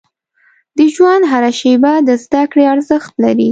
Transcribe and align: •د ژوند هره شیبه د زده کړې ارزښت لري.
•د 0.77 0.79
ژوند 0.95 1.23
هره 1.31 1.51
شیبه 1.59 1.93
د 2.07 2.09
زده 2.23 2.43
کړې 2.51 2.65
ارزښت 2.73 3.13
لري. 3.23 3.49